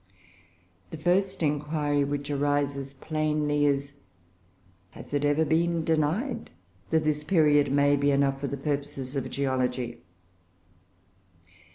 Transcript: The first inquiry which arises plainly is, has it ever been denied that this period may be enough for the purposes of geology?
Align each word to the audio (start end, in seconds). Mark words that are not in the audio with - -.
The 0.89 0.97
first 0.97 1.43
inquiry 1.43 2.03
which 2.03 2.31
arises 2.31 2.95
plainly 2.95 3.67
is, 3.67 3.99
has 4.89 5.13
it 5.13 5.23
ever 5.23 5.45
been 5.45 5.85
denied 5.85 6.49
that 6.89 7.03
this 7.03 7.23
period 7.23 7.71
may 7.71 7.95
be 7.95 8.09
enough 8.09 8.39
for 8.39 8.47
the 8.47 8.57
purposes 8.57 9.15
of 9.15 9.29
geology? 9.29 10.01